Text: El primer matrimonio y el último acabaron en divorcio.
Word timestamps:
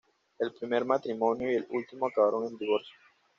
El 0.39 0.51
primer 0.53 0.83
matrimonio 0.83 1.51
y 1.51 1.57
el 1.57 1.67
último 1.69 2.07
acabaron 2.07 2.47
en 2.47 2.57
divorcio. 2.57 2.95